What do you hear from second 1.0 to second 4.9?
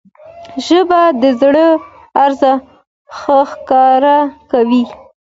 د زړه راز ښکاره کوي